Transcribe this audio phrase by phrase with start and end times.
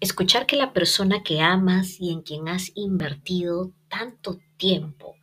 [0.00, 5.16] Escuchar que la persona que amas y en quien has invertido tanto tiempo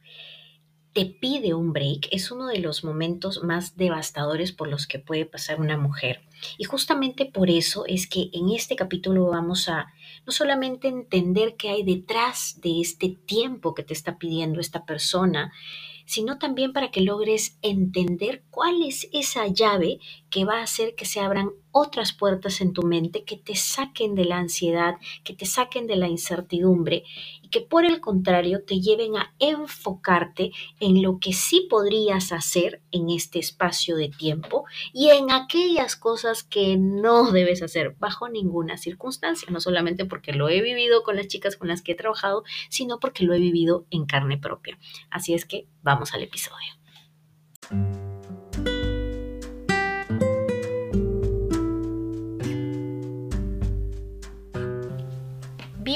[0.92, 5.26] te pide un break es uno de los momentos más devastadores por los que puede
[5.26, 6.22] pasar una mujer.
[6.58, 9.88] Y justamente por eso es que en este capítulo vamos a
[10.26, 15.54] no solamente entender qué hay detrás de este tiempo que te está pidiendo esta persona,
[16.06, 20.00] sino también para que logres entender cuál es esa llave
[20.30, 24.16] que va a hacer que se abran otras puertas en tu mente que te saquen
[24.16, 24.96] de la ansiedad,
[25.26, 27.04] que te saquen de la incertidumbre
[27.42, 32.82] y que por el contrario te lleven a enfocarte en lo que sí podrías hacer
[32.94, 38.78] en este espacio de tiempo y en aquellas cosas que no debes hacer bajo ninguna
[38.78, 42.46] circunstancia, no solamente porque lo he vivido con las chicas con las que he trabajado,
[42.70, 44.80] sino porque lo he vivido en carne propia.
[45.10, 46.72] Así es que vamos al episodio.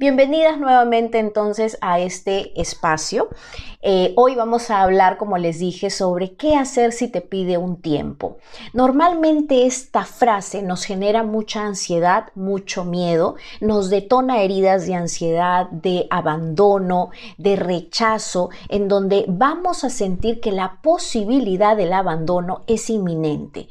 [0.00, 3.30] Bienvenidas nuevamente entonces a este espacio.
[3.82, 7.82] Eh, hoy vamos a hablar, como les dije, sobre qué hacer si te pide un
[7.82, 8.38] tiempo.
[8.72, 16.06] Normalmente esta frase nos genera mucha ansiedad, mucho miedo, nos detona heridas de ansiedad, de
[16.10, 23.66] abandono, de rechazo, en donde vamos a sentir que la posibilidad del abandono es inminente.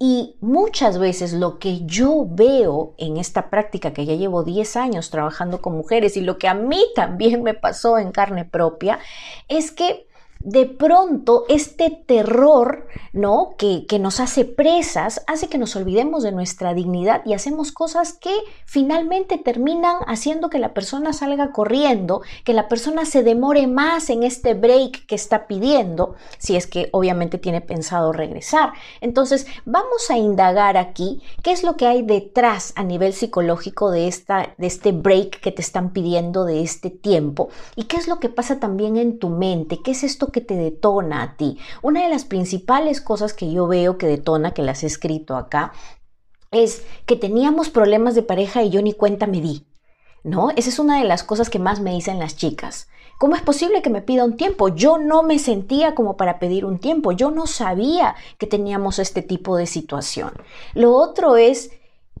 [0.00, 5.10] Y muchas veces lo que yo veo en esta práctica que ya llevo 10 años
[5.10, 9.00] trabajando con mujeres y lo que a mí también me pasó en carne propia
[9.48, 10.07] es que
[10.40, 13.54] de pronto este terror, ¿no?
[13.58, 18.12] Que, que, nos hace presas, hace que nos olvidemos de nuestra dignidad y hacemos cosas
[18.12, 18.34] que
[18.64, 24.22] finalmente terminan haciendo que la persona salga corriendo, que la persona se demore más en
[24.22, 28.72] este break que está pidiendo, si es que obviamente tiene pensado regresar.
[29.00, 34.08] Entonces, vamos a indagar aquí qué es lo que hay detrás a nivel psicológico de,
[34.08, 38.20] esta, de este break que te están pidiendo de este tiempo y qué es lo
[38.20, 41.58] que pasa también en tu mente, qué es esto que te detona a ti.
[41.82, 45.72] Una de las principales cosas que yo veo que detona, que las he escrito acá,
[46.50, 49.66] es que teníamos problemas de pareja y yo ni cuenta me di.
[50.24, 50.50] ¿No?
[50.50, 52.88] Esa es una de las cosas que más me dicen las chicas.
[53.18, 54.68] ¿Cómo es posible que me pida un tiempo?
[54.68, 57.12] Yo no me sentía como para pedir un tiempo.
[57.12, 60.32] Yo no sabía que teníamos este tipo de situación.
[60.74, 61.70] Lo otro es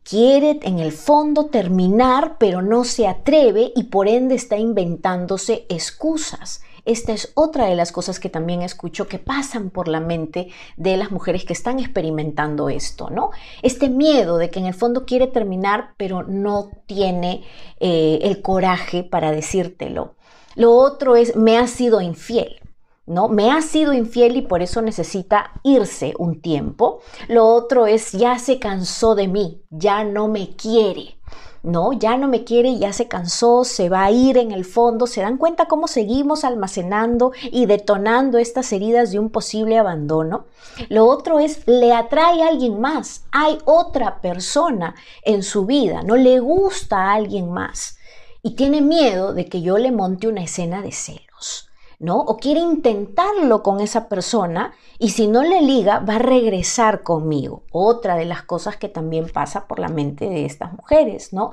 [0.02, 6.62] quiere en el fondo terminar, pero no se atreve y por ende está inventándose excusas.
[6.88, 10.96] Esta es otra de las cosas que también escucho que pasan por la mente de
[10.96, 13.30] las mujeres que están experimentando esto, ¿no?
[13.60, 17.44] Este miedo de que en el fondo quiere terminar, pero no tiene
[17.78, 20.14] eh, el coraje para decírtelo.
[20.54, 22.58] Lo otro es, me ha sido infiel.
[23.04, 23.28] ¿no?
[23.28, 27.00] Me ha sido infiel y por eso necesita irse un tiempo.
[27.28, 31.17] Lo otro es, ya se cansó de mí, ya no me quiere.
[31.62, 35.06] No, ya no me quiere, ya se cansó, se va a ir en el fondo.
[35.06, 40.46] ¿Se dan cuenta cómo seguimos almacenando y detonando estas heridas de un posible abandono?
[40.88, 43.24] Lo otro es, le atrae a alguien más.
[43.32, 47.98] Hay otra persona en su vida, no le gusta a alguien más.
[48.42, 51.67] Y tiene miedo de que yo le monte una escena de celos.
[51.98, 52.20] ¿No?
[52.20, 57.64] O quiere intentarlo con esa persona y si no le liga, va a regresar conmigo.
[57.72, 61.50] Otra de las cosas que también pasa por la mente de estas mujeres, ¿no?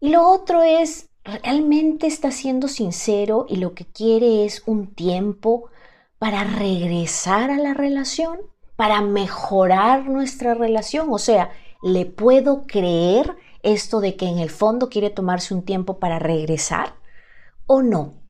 [0.00, 5.70] Y lo otro es, realmente está siendo sincero y lo que quiere es un tiempo
[6.18, 8.38] para regresar a la relación,
[8.76, 11.08] para mejorar nuestra relación.
[11.10, 11.50] O sea,
[11.82, 16.94] ¿le puedo creer esto de que en el fondo quiere tomarse un tiempo para regresar
[17.66, 18.21] o no?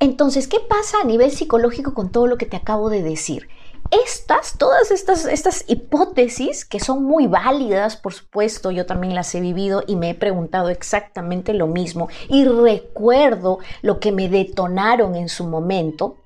[0.00, 3.48] Entonces, ¿qué pasa a nivel psicológico con todo lo que te acabo de decir?
[3.90, 9.40] Estas, todas estas, estas hipótesis, que son muy válidas, por supuesto, yo también las he
[9.40, 15.28] vivido y me he preguntado exactamente lo mismo y recuerdo lo que me detonaron en
[15.28, 16.16] su momento,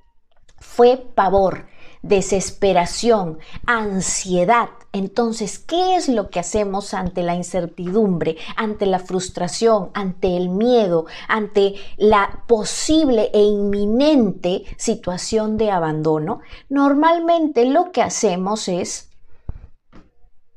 [0.57, 1.67] fue pavor,
[2.01, 10.35] desesperación, ansiedad, Entonces, ¿qué es lo que hacemos ante la incertidumbre, ante la frustración, ante
[10.35, 16.39] el miedo, ante la posible e inminente situación de abandono?
[16.69, 19.11] Normalmente lo que hacemos es,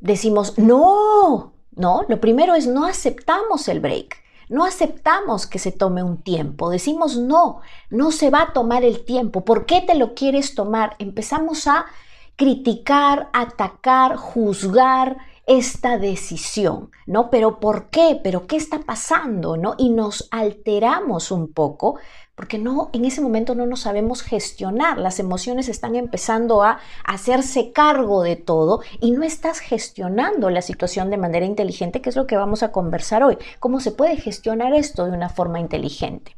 [0.00, 4.22] decimos, no, no, lo primero es no aceptamos el break.
[4.48, 9.02] No aceptamos que se tome un tiempo, decimos no, no se va a tomar el
[9.02, 10.94] tiempo, ¿por qué te lo quieres tomar?
[10.98, 11.86] Empezamos a
[12.42, 15.16] criticar, atacar, juzgar
[15.46, 17.30] esta decisión, ¿no?
[17.30, 18.18] Pero ¿por qué?
[18.20, 19.76] ¿Pero qué está pasando, no?
[19.78, 22.00] Y nos alteramos un poco
[22.34, 27.70] porque no en ese momento no nos sabemos gestionar, las emociones están empezando a hacerse
[27.70, 32.26] cargo de todo y no estás gestionando la situación de manera inteligente, que es lo
[32.26, 36.34] que vamos a conversar hoy, cómo se puede gestionar esto de una forma inteligente.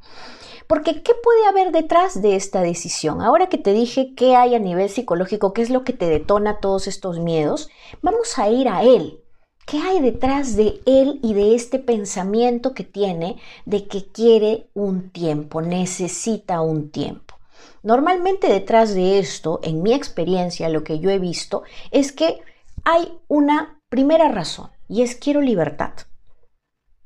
[0.66, 3.20] Porque ¿qué puede haber detrás de esta decisión?
[3.20, 6.60] Ahora que te dije qué hay a nivel psicológico, qué es lo que te detona
[6.60, 7.68] todos estos miedos,
[8.02, 9.20] vamos a ir a él.
[9.66, 15.10] ¿Qué hay detrás de él y de este pensamiento que tiene de que quiere un
[15.10, 17.34] tiempo, necesita un tiempo?
[17.82, 22.40] Normalmente detrás de esto, en mi experiencia, lo que yo he visto es que
[22.84, 25.92] hay una primera razón y es quiero libertad.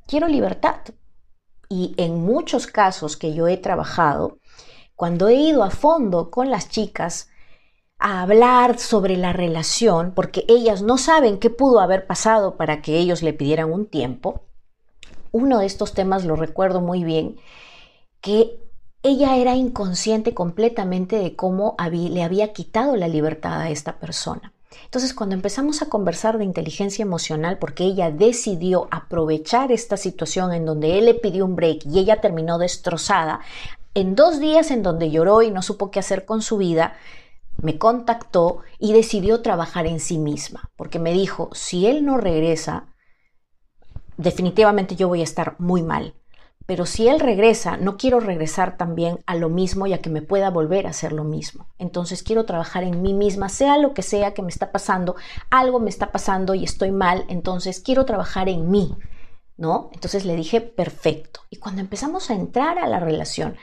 [0.06, 0.76] Quiero libertad
[1.68, 4.38] y en muchos casos que yo he trabajado,
[4.96, 7.28] cuando he ido a fondo con las chicas
[7.98, 12.98] a hablar sobre la relación, porque ellas no saben qué pudo haber pasado para que
[12.98, 14.42] ellos le pidieran un tiempo,
[15.32, 17.36] uno de estos temas lo recuerdo muy bien,
[18.20, 18.60] que
[19.02, 24.52] ella era inconsciente completamente de cómo le había quitado la libertad a esta persona.
[24.84, 30.64] Entonces, cuando empezamos a conversar de inteligencia emocional, porque ella decidió aprovechar esta situación en
[30.64, 33.40] donde él le pidió un break y ella terminó destrozada,
[33.94, 36.96] en dos días en donde lloró y no supo qué hacer con su vida,
[37.60, 42.94] me contactó y decidió trabajar en sí misma, porque me dijo, si él no regresa,
[44.16, 46.14] definitivamente yo voy a estar muy mal
[46.68, 50.20] pero si él regresa, no quiero regresar también a lo mismo y a que me
[50.20, 51.66] pueda volver a hacer lo mismo.
[51.78, 55.16] Entonces quiero trabajar en mí misma, sea lo que sea que me está pasando,
[55.48, 58.94] algo me está pasando y estoy mal, entonces quiero trabajar en mí,
[59.56, 59.88] ¿no?
[59.94, 61.40] Entonces le dije, perfecto.
[61.48, 63.56] Y cuando empezamos a entrar a la relación,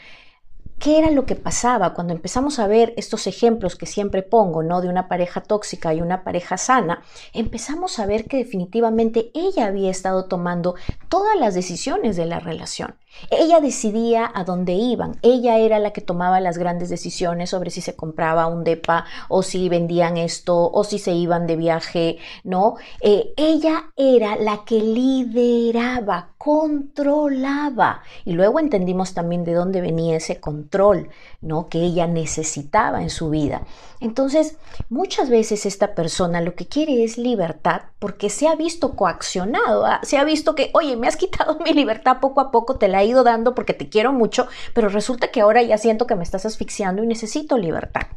[0.79, 4.81] ¿Qué era lo que pasaba cuando empezamos a ver estos ejemplos que siempre pongo, ¿no?
[4.81, 7.01] De una pareja tóxica y una pareja sana,
[7.33, 10.75] empezamos a ver que definitivamente ella había estado tomando
[11.09, 12.95] todas las decisiones de la relación.
[13.29, 17.81] Ella decidía a dónde iban, ella era la que tomaba las grandes decisiones sobre si
[17.81, 22.75] se compraba un DEPA o si vendían esto o si se iban de viaje, ¿no?
[23.01, 28.03] Eh, ella era la que lideraba, controlaba.
[28.23, 31.09] Y luego entendimos también de dónde venía ese control,
[31.41, 31.67] ¿no?
[31.67, 33.63] Que ella necesitaba en su vida.
[33.99, 34.57] Entonces,
[34.89, 39.99] muchas veces esta persona lo que quiere es libertad porque se ha visto coaccionado, ¿ah?
[40.03, 43.01] se ha visto que, oye, me has quitado mi libertad poco a poco, te la
[43.01, 46.23] he ido dando porque te quiero mucho, pero resulta que ahora ya siento que me
[46.23, 48.07] estás asfixiando y necesito libertad.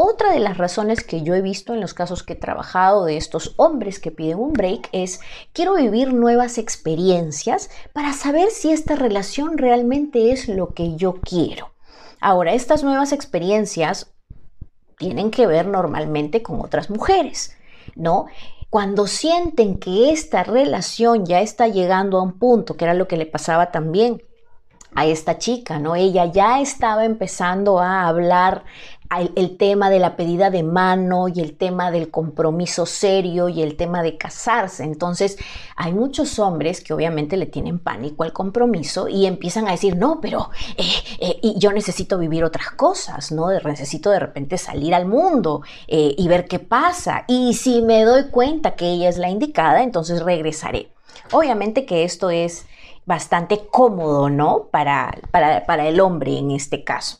[0.00, 3.16] Otra de las razones que yo he visto en los casos que he trabajado de
[3.16, 5.18] estos hombres que piden un break es
[5.52, 11.72] quiero vivir nuevas experiencias para saber si esta relación realmente es lo que yo quiero.
[12.20, 14.12] Ahora, estas nuevas experiencias
[14.98, 17.56] tienen que ver normalmente con otras mujeres,
[17.96, 18.26] ¿no?
[18.70, 23.16] Cuando sienten que esta relación ya está llegando a un punto, que era lo que
[23.16, 24.22] le pasaba también
[24.94, 25.96] a esta chica, ¿no?
[25.96, 28.64] Ella ya estaba empezando a hablar
[29.10, 33.76] el, tema de la pedida de mano y el tema del compromiso serio y el
[33.76, 34.84] tema de casarse.
[34.84, 35.38] Entonces,
[35.76, 40.20] hay muchos hombres que obviamente le tienen pánico al compromiso y empiezan a decir, no,
[40.20, 40.84] pero eh,
[41.20, 43.48] eh, y yo necesito vivir otras cosas, ¿no?
[43.50, 47.24] necesito de repente salir al mundo eh, y ver qué pasa.
[47.28, 50.90] Y si me doy cuenta que ella es la indicada, entonces regresaré.
[51.32, 52.66] Obviamente que esto es
[53.04, 54.68] bastante cómodo, ¿no?
[54.70, 57.18] Para, para, para el hombre en este caso.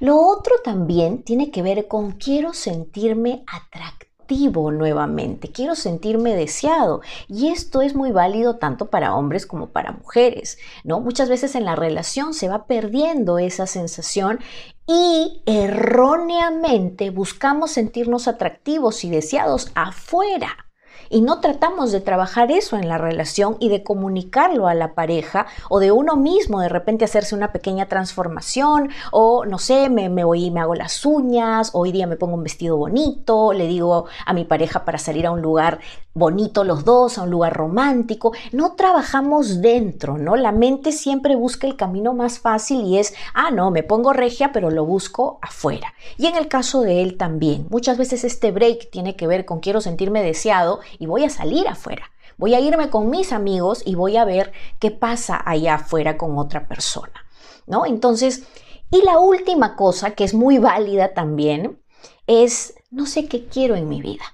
[0.00, 7.00] Lo otro también tiene que ver con quiero sentirme atractivo nuevamente, quiero sentirme deseado.
[7.28, 11.00] Y esto es muy válido tanto para hombres como para mujeres, ¿no?
[11.00, 14.38] Muchas veces en la relación se va perdiendo esa sensación
[14.86, 20.69] y erróneamente buscamos sentirnos atractivos y deseados afuera
[21.08, 25.46] y no tratamos de trabajar eso en la relación y de comunicarlo a la pareja
[25.68, 30.46] o de uno mismo de repente hacerse una pequeña transformación o no sé, me, voy
[30.46, 34.32] y me hago las uñas, hoy día me pongo un vestido bonito, le digo a
[34.32, 35.80] mi pareja para salir a un lugar
[36.14, 38.32] bonito los dos, a un lugar romántico.
[38.52, 40.36] No trabajamos dentro, ¿no?
[40.36, 44.52] La mente siempre busca el camino más fácil y es, ah, no, me pongo regia,
[44.52, 45.94] pero lo busco afuera.
[46.18, 49.60] Y en el caso de él también, muchas veces este break tiene que ver con
[49.60, 52.10] quiero sentirme deseado y voy a salir afuera.
[52.36, 56.38] Voy a irme con mis amigos y voy a ver qué pasa allá afuera con
[56.38, 57.26] otra persona,
[57.66, 57.84] ¿no?
[57.84, 58.44] Entonces,
[58.90, 61.80] y la última cosa que es muy válida también
[62.26, 64.24] es, no sé qué quiero en mi vida.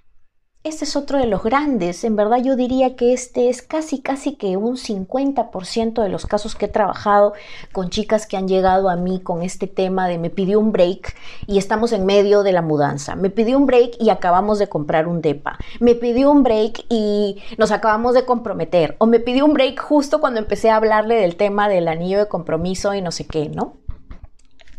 [0.66, 2.02] Este es otro de los grandes.
[2.02, 6.56] En verdad yo diría que este es casi, casi que un 50% de los casos
[6.56, 7.34] que he trabajado
[7.70, 11.14] con chicas que han llegado a mí con este tema de me pidió un break
[11.46, 13.14] y estamos en medio de la mudanza.
[13.14, 15.56] Me pidió un break y acabamos de comprar un DEPA.
[15.78, 18.96] Me pidió un break y nos acabamos de comprometer.
[18.98, 22.26] O me pidió un break justo cuando empecé a hablarle del tema del anillo de
[22.26, 23.76] compromiso y no sé qué, ¿no?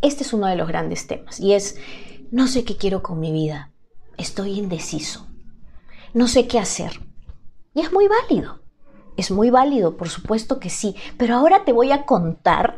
[0.01, 1.77] Este es uno de los grandes temas y es,
[2.29, 3.71] no sé qué quiero con mi vida.
[4.17, 5.27] Estoy indeciso
[6.17, 6.99] no sé qué hacer.
[7.75, 8.59] Y es muy válido.
[9.17, 10.95] Es muy válido, por supuesto que sí.
[11.15, 12.77] Pero ahora te voy a contar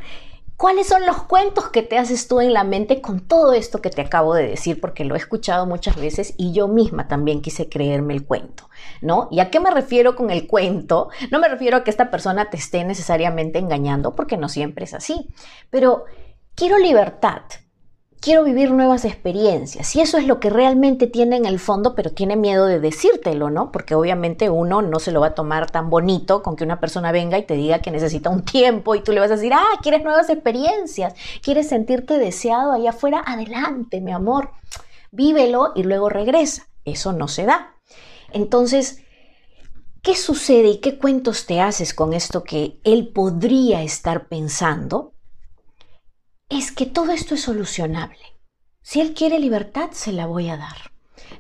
[0.58, 3.92] cuáles son los cuentos que te haces tú en la mente con todo esto que
[3.92, 7.70] te acabo de decir, porque lo he escuchado muchas veces y yo misma también quise
[7.70, 8.70] creerme el cuento,
[9.02, 9.30] ¿no?
[9.32, 11.08] ¿Y a qué me refiero con el cuento?
[11.32, 14.94] No me refiero a que esta persona te esté necesariamente engañando, porque no siempre es
[14.94, 15.30] así.
[15.70, 16.04] Pero
[16.56, 17.44] quiero libertad,
[18.22, 19.96] quiero vivir nuevas experiencias.
[19.96, 23.50] Y eso es lo que realmente tiene en el fondo, pero tiene miedo de decírtelo,
[23.50, 23.72] ¿no?
[23.72, 27.12] Porque obviamente uno no se lo va a tomar tan bonito con que una persona
[27.12, 29.80] venga y te diga que necesita un tiempo y tú le vas a decir, ah,
[29.82, 34.52] quieres nuevas experiencias, quieres sentirte deseado allá afuera, adelante, mi amor,
[35.12, 36.68] vívelo y luego regresa.
[36.86, 37.76] Eso no se da.
[38.32, 39.02] Entonces,
[40.02, 45.14] ¿qué sucede y qué cuentos te haces con esto que él podría estar pensando?
[46.50, 48.18] Es que todo esto es solucionable.
[48.82, 50.92] Si él quiere libertad, se la voy a dar.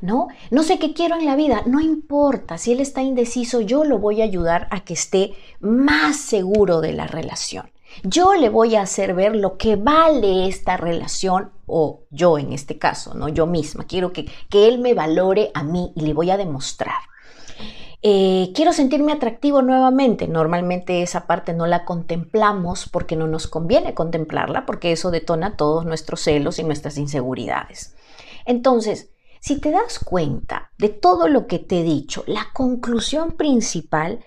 [0.01, 0.27] ¿No?
[0.51, 2.57] No sé qué quiero en la vida, no importa.
[2.57, 6.93] Si él está indeciso, yo lo voy a ayudar a que esté más seguro de
[6.93, 7.71] la relación.
[8.03, 12.77] Yo le voy a hacer ver lo que vale esta relación o yo en este
[12.77, 13.29] caso, ¿no?
[13.29, 13.85] Yo misma.
[13.85, 16.99] Quiero que, que él me valore a mí y le voy a demostrar.
[18.01, 20.27] Eh, quiero sentirme atractivo nuevamente.
[20.27, 25.85] Normalmente esa parte no la contemplamos porque no nos conviene contemplarla, porque eso detona todos
[25.85, 27.95] nuestros celos y nuestras inseguridades.
[28.45, 34.23] Entonces, si te das cuenta de todo lo que te he dicho, la conclusión principal...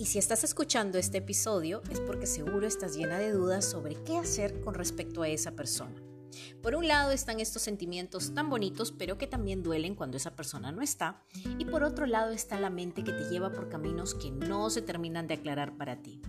[0.00, 4.16] Y si estás escuchando este episodio es porque seguro estás llena de dudas sobre qué
[4.16, 6.07] hacer con respecto a esa persona.
[6.62, 10.72] Por un lado están estos sentimientos tan bonitos, pero que también duelen cuando esa persona
[10.72, 11.24] no está.
[11.58, 14.82] Y por otro lado está la mente que te lleva por caminos que no se
[14.82, 16.20] terminan de aclarar para ti.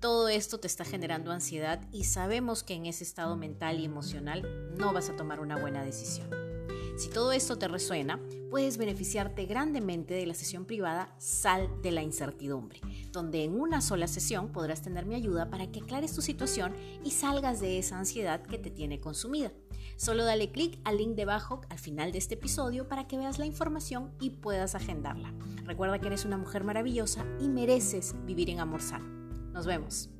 [0.00, 4.74] Todo esto te está generando ansiedad y sabemos que en ese estado mental y emocional
[4.76, 6.53] no vas a tomar una buena decisión.
[6.96, 8.20] Si todo esto te resuena,
[8.50, 14.06] puedes beneficiarte grandemente de la sesión privada Sal de la Incertidumbre, donde en una sola
[14.06, 16.72] sesión podrás tener mi ayuda para que aclares tu situación
[17.02, 19.50] y salgas de esa ansiedad que te tiene consumida.
[19.96, 23.46] Solo dale clic al link debajo al final de este episodio para que veas la
[23.46, 25.34] información y puedas agendarla.
[25.64, 29.06] Recuerda que eres una mujer maravillosa y mereces vivir en amor sano.
[29.52, 30.10] Nos vemos.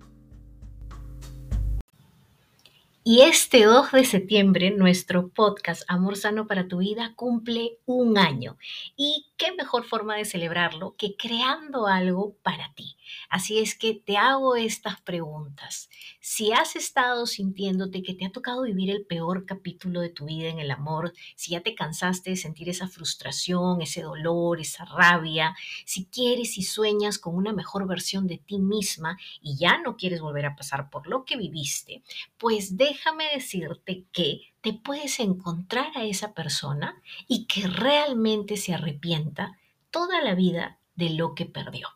[3.07, 8.57] Y este 2 de septiembre nuestro podcast Amor Sano para tu Vida cumple un año.
[8.97, 12.97] Y qué mejor forma de celebrarlo que creando algo para ti.
[13.29, 15.91] Así es que te hago estas preguntas.
[16.21, 20.49] Si has estado sintiéndote que te ha tocado vivir el peor capítulo de tu vida
[20.49, 25.55] en el amor, si ya te cansaste de sentir esa frustración, ese dolor, esa rabia,
[25.85, 30.23] si quieres y sueñas con una mejor versión de ti misma y ya no quieres
[30.23, 32.03] volver a pasar por lo que viviste,
[32.39, 39.59] pues déjame decirte que te puedes encontrar a esa persona y que realmente se arrepienta
[39.91, 41.89] toda la vida de lo que perdió.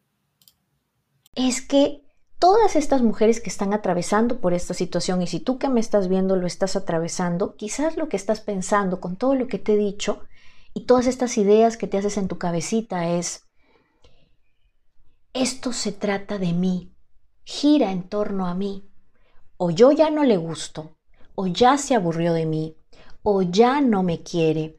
[1.47, 2.03] es que
[2.41, 6.09] todas estas mujeres que están atravesando por esta situación y si tú que me estás
[6.09, 9.77] viendo lo estás atravesando, quizás lo que estás pensando con todo lo que te he
[9.77, 10.21] dicho
[10.75, 13.47] y todas estas ideas que te haces en tu cabecita es,
[15.33, 16.93] esto se trata de mí,
[17.45, 18.91] gira en torno a mí,
[19.57, 20.97] o yo ya no le gusto,
[21.37, 22.77] o ya se aburrió de mí,
[23.23, 24.77] o ya no me quiere,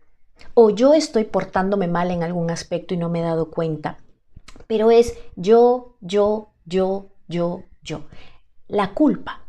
[0.55, 3.99] o yo estoy portándome mal en algún aspecto y no me he dado cuenta.
[4.67, 8.03] Pero es yo, yo, yo, yo, yo.
[8.67, 9.41] La culpa.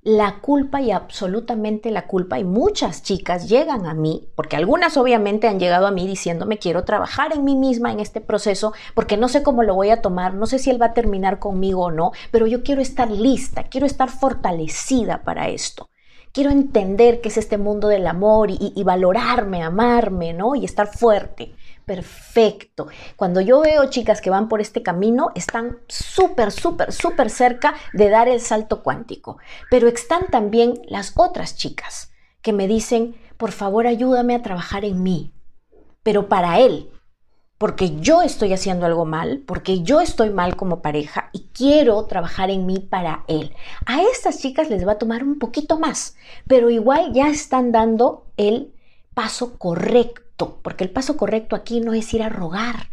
[0.00, 2.38] La culpa y absolutamente la culpa.
[2.38, 6.84] Y muchas chicas llegan a mí, porque algunas obviamente han llegado a mí diciéndome quiero
[6.84, 10.34] trabajar en mí misma en este proceso, porque no sé cómo lo voy a tomar,
[10.34, 13.64] no sé si él va a terminar conmigo o no, pero yo quiero estar lista,
[13.64, 15.88] quiero estar fortalecida para esto
[16.34, 20.54] quiero entender qué es este mundo del amor y, y, valorarme, amarme, ¿no?
[20.54, 21.52] Y estar fuerte
[21.92, 22.86] perfecto.
[23.16, 28.08] Cuando yo veo chicas que van por este camino, están súper, súper, súper cerca de
[28.08, 29.36] dar el salto cuántico.
[29.70, 35.02] Pero están también las otras chicas que me dicen, por favor ayúdame a trabajar en
[35.02, 35.34] mí,
[36.02, 36.90] pero para él,
[37.58, 42.48] porque yo estoy haciendo algo mal, porque yo estoy mal como pareja y quiero trabajar
[42.48, 43.54] en mí para él.
[43.84, 48.24] A estas chicas les va a tomar un poquito más, pero igual ya están dando
[48.38, 48.72] el
[49.12, 50.22] paso correcto
[50.62, 52.90] porque el paso correcto aquí no es ir a rogar,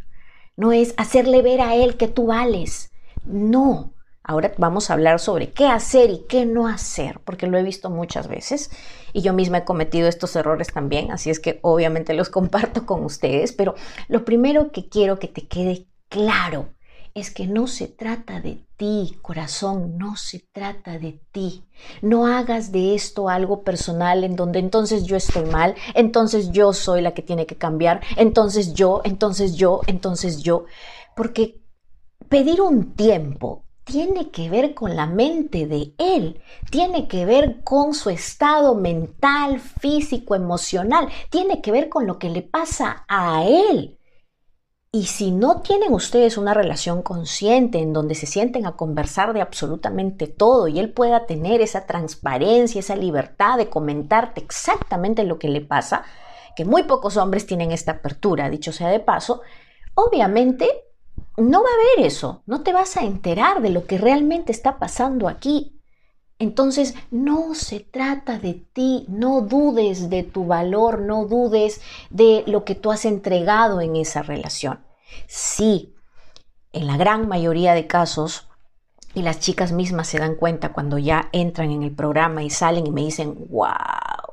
[0.55, 2.91] no es hacerle ver a él que tú vales.
[3.25, 3.93] No.
[4.23, 7.89] Ahora vamos a hablar sobre qué hacer y qué no hacer, porque lo he visto
[7.89, 8.69] muchas veces
[9.11, 13.03] y yo misma he cometido estos errores también, así es que obviamente los comparto con
[13.03, 13.73] ustedes, pero
[14.07, 16.69] lo primero que quiero que te quede claro
[17.13, 21.63] es que no se trata de ti, corazón, no se trata de ti.
[22.01, 27.01] No hagas de esto algo personal en donde entonces yo estoy mal, entonces yo soy
[27.01, 30.65] la que tiene que cambiar, entonces yo, entonces yo, entonces yo.
[31.15, 31.61] Porque
[32.29, 37.93] pedir un tiempo tiene que ver con la mente de él, tiene que ver con
[37.93, 43.98] su estado mental, físico, emocional, tiene que ver con lo que le pasa a él.
[44.91, 49.41] Y si no tienen ustedes una relación consciente en donde se sienten a conversar de
[49.41, 55.47] absolutamente todo y él pueda tener esa transparencia, esa libertad de comentarte exactamente lo que
[55.47, 56.05] le pasa,
[56.55, 59.41] que muy pocos hombres tienen esta apertura, dicho sea de paso,
[59.93, 60.67] obviamente
[61.37, 64.79] no va a haber eso, no te vas a enterar de lo que realmente está
[64.79, 65.78] pasando aquí.
[66.39, 72.63] Entonces, no se trata de ti, no dudes de tu valor, no dudes de lo
[72.63, 74.79] que tú has entregado en esa relación.
[75.27, 75.93] Sí,
[76.71, 78.47] en la gran mayoría de casos,
[79.13, 82.87] y las chicas mismas se dan cuenta cuando ya entran en el programa y salen
[82.87, 83.69] y me dicen, wow,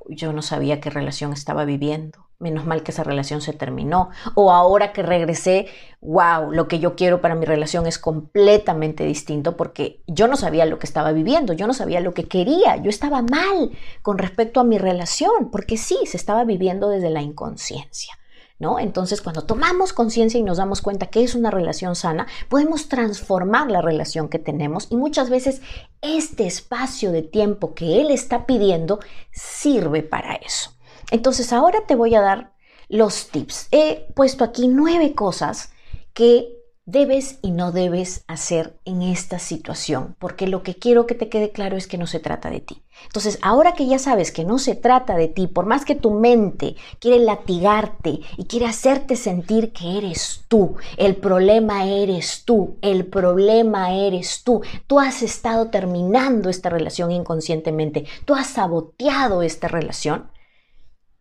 [0.09, 4.11] yo no sabía qué relación estaba viviendo menos mal que esa relación se terminó.
[4.35, 5.67] O ahora que regresé,
[6.01, 10.67] wow, lo que yo quiero para mi relación es completamente distinto porque yo no sabía
[10.67, 13.71] lo que estaba viviendo, yo no sabía lo que quería, yo estaba mal
[14.03, 18.15] con respecto a mi relación, porque sí, se estaba viviendo desde la inconsciencia.
[18.59, 18.79] ¿No?
[18.79, 23.71] Entonces, cuando tomamos conciencia y nos damos cuenta que es una relación sana, podemos transformar
[23.71, 25.61] la relación que tenemos y muchas veces
[26.01, 28.99] este espacio de tiempo que él está pidiendo
[29.31, 30.76] sirve para eso.
[31.11, 32.53] Entonces ahora te voy a dar
[32.89, 33.69] los tips.
[33.71, 35.71] He puesto aquí nueve cosas
[36.15, 41.29] que debes y no debes hacer en esta situación, porque lo que quiero que te
[41.29, 42.81] quede claro es que no se trata de ti.
[43.05, 46.13] Entonces, ahora que ya sabes que no se trata de ti, por más que tu
[46.13, 53.05] mente quiere latigarte y quiere hacerte sentir que eres tú, el problema eres tú, el
[53.05, 60.31] problema eres tú, tú has estado terminando esta relación inconscientemente, tú has saboteado esta relación,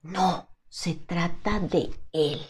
[0.05, 2.41] no, se trata de él.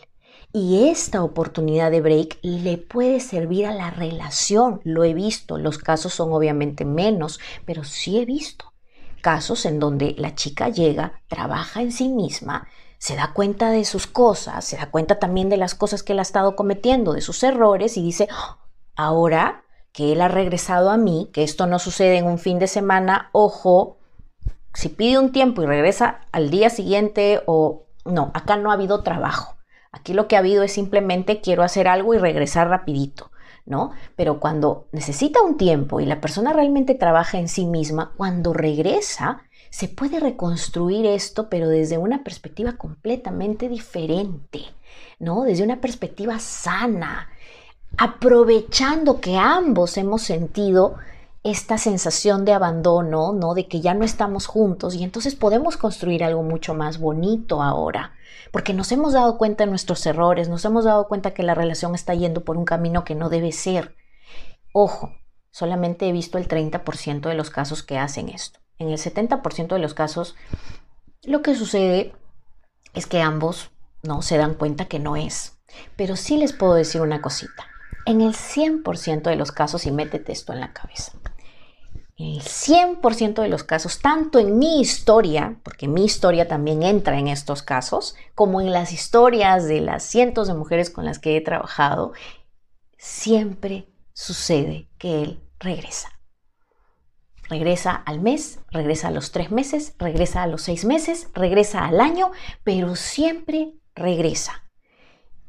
[0.52, 4.80] Y esta oportunidad de break le puede servir a la relación.
[4.84, 5.58] Lo he visto.
[5.58, 8.72] Los casos son obviamente menos, pero sí he visto
[9.26, 12.68] casos en donde la chica llega, trabaja en sí misma,
[13.00, 16.20] se da cuenta de sus cosas, se da cuenta también de las cosas que él
[16.20, 18.58] ha estado cometiendo, de sus errores y dice, oh,
[18.96, 22.68] ahora que él ha regresado a mí, que esto no sucede en un fin de
[22.68, 23.98] semana, ojo,
[24.76, 29.02] si pide un tiempo y regresa al día siguiente o no, acá no ha habido
[29.04, 29.56] trabajo.
[29.92, 33.32] Aquí lo que ha habido es simplemente quiero hacer algo y regresar rapidito,
[33.66, 33.92] ¿no?
[34.18, 39.44] Pero cuando necesita un tiempo y la persona realmente trabaja en sí misma, cuando regresa,
[39.70, 44.62] se puede reconstruir esto, pero desde una perspectiva completamente diferente,
[45.20, 45.44] ¿no?
[45.44, 47.30] Desde una perspectiva sana,
[47.98, 50.98] aprovechando que ambos hemos sentido
[51.46, 53.54] esta sensación de abandono, ¿no?
[53.54, 58.14] De que ya no estamos juntos y entonces podemos construir algo mucho más bonito ahora,
[58.52, 61.94] porque nos hemos dado cuenta de nuestros errores, nos hemos dado cuenta que la relación
[61.94, 63.96] está yendo por un camino que no debe ser.
[64.74, 65.12] Ojo,
[65.52, 68.60] solamente he visto el 30% de los casos que hacen esto.
[68.80, 70.36] En el 70% de los casos,
[71.22, 72.16] lo que sucede
[72.96, 73.70] es que ambos
[74.02, 75.60] no se dan cuenta que no es.
[75.96, 77.68] Pero sí les puedo decir una cosita.
[78.08, 81.14] En el 100% de los casos, y métete esto en la cabeza,
[82.18, 87.28] el 100% de los casos, tanto en mi historia, porque mi historia también entra en
[87.28, 91.42] estos casos, como en las historias de las cientos de mujeres con las que he
[91.42, 92.14] trabajado,
[92.98, 96.10] siempre sucede que él regresa.
[97.50, 102.00] Regresa al mes, regresa a los tres meses, regresa a los seis meses, regresa al
[102.00, 102.32] año,
[102.64, 104.65] pero siempre regresa.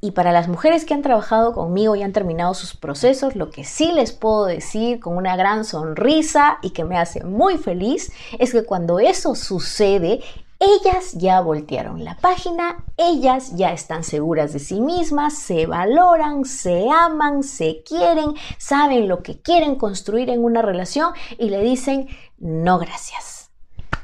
[0.06, 3.64] Y para las mujeres que han trabajado conmigo y han terminado sus procesos, lo que
[3.64, 8.52] sí les puedo decir con una gran sonrisa y que me hace muy feliz es
[8.52, 10.20] que cuando eso sucede,
[10.60, 16.88] ellas ya voltearon la página, ellas ya están seguras de sí mismas, se valoran, se
[16.88, 22.06] aman, se quieren, saben lo que quieren construir en una relación y le dicen,
[22.38, 23.50] no gracias,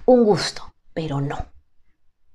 [0.04, 1.51] un gusto, pero no.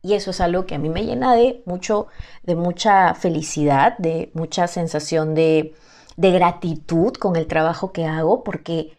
[0.08, 2.08] Y eso es algo que a mí me llena de mucho,
[2.44, 5.76] de mucha felicidad, de mucha sensación de,
[6.16, 8.98] de gratitud con el trabajo que hago, porque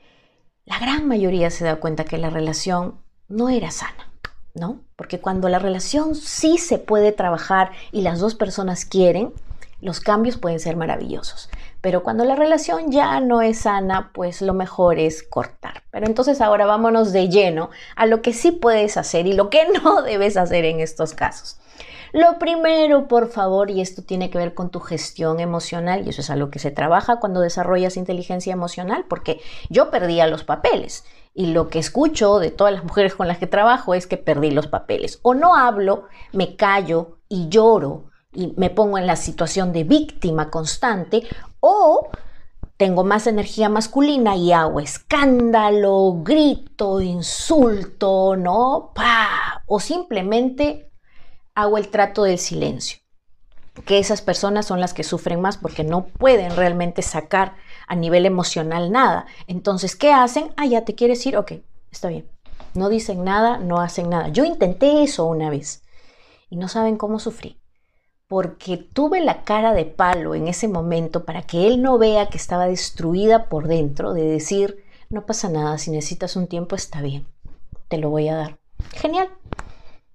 [0.67, 4.13] la gran mayoría se da cuenta que la relación no era sana.
[4.53, 4.81] ¿no?
[4.97, 9.33] Porque cuando la relación sí se puede trabajar y las dos personas quieren,
[9.81, 11.49] los cambios pueden ser maravillosos.
[11.81, 15.83] Pero cuando la relación ya no es sana, pues lo mejor es cortar.
[15.91, 19.67] Pero entonces ahora vámonos de lleno a lo que sí puedes hacer y lo que
[19.85, 21.59] no debes hacer en estos casos.
[22.13, 26.23] Lo primero, por favor, y esto tiene que ver con tu gestión emocional, y eso
[26.23, 31.05] es algo que se trabaja cuando desarrollas inteligencia emocional, porque yo perdía los papeles
[31.39, 34.51] y lo que escucho de todas las mujeres con las que trabajo es que perdí
[34.51, 35.21] los papeles.
[35.23, 40.51] O no hablo, me callo y lloro y me pongo en la situación de víctima
[40.51, 41.23] constante,
[41.61, 42.09] o
[42.79, 48.93] tengo más energía masculina y hago escándalo, grito, insulto, ¿no?
[48.95, 49.65] ¡Pah!
[49.67, 50.93] O simplemente
[51.55, 52.99] hago el trato del silencio.
[53.85, 57.57] Que esas personas son las que sufren más porque no pueden realmente sacar
[57.89, 59.27] a nivel emocional nada.
[59.49, 60.53] Entonces, ¿qué hacen?
[60.57, 61.53] Ah, ya te quieres ir, ok,
[61.91, 62.31] está bien.
[62.75, 64.29] No dicen nada, no hacen nada.
[64.29, 65.83] Yo intenté eso una vez
[66.49, 67.58] y no saben cómo sufrí.
[68.29, 72.37] Porque tuve la cara de palo en ese momento para que él no vea que
[72.37, 77.27] estaba destruida por dentro, de decir, no pasa nada, si necesitas un tiempo está bien,
[77.89, 78.59] te lo voy a dar.
[78.93, 79.31] Genial.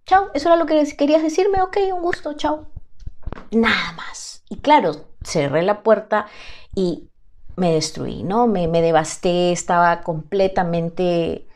[0.05, 2.67] Chao, eso era lo que querías decirme, ok, un gusto, chao.
[3.51, 4.43] Nada más.
[4.49, 6.27] Y claro, cerré la puerta
[6.75, 7.09] y
[7.55, 8.47] me destruí, ¿no?
[8.47, 11.47] Me, me devasté, estaba completamente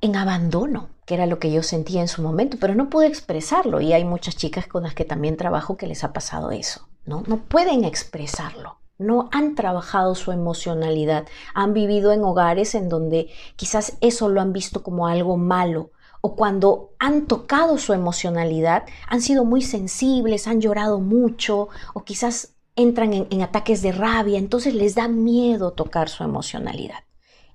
[0.00, 3.80] en abandono, que era lo que yo sentía en su momento, pero no pude expresarlo.
[3.80, 7.22] Y hay muchas chicas con las que también trabajo que les ha pasado eso, ¿no?
[7.26, 13.96] No pueden expresarlo, no han trabajado su emocionalidad, han vivido en hogares en donde quizás
[14.02, 15.92] eso lo han visto como algo malo.
[16.20, 22.52] O cuando han tocado su emocionalidad, han sido muy sensibles, han llorado mucho o quizás
[22.76, 27.07] entran en, ataques de rabia, entonces les da miedo tocar su emocionalidad.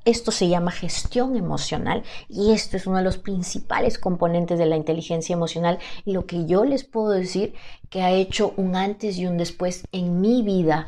[0.06, 4.76] Esto se llama gestión emocional y esto es uno de los principales componentes de la
[4.76, 7.54] inteligencia emocional lo que yo les puedo decir
[7.90, 10.88] que ha hecho un antes y un después en mi vida